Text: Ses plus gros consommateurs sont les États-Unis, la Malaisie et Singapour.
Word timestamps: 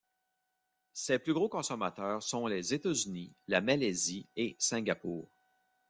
Ses 0.93 1.19
plus 1.19 1.35
gros 1.35 1.47
consommateurs 1.47 2.23
sont 2.23 2.47
les 2.47 2.73
États-Unis, 2.73 3.31
la 3.47 3.61
Malaisie 3.61 4.27
et 4.35 4.55
Singapour. 4.57 5.29